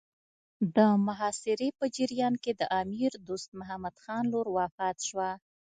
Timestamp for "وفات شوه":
4.57-5.29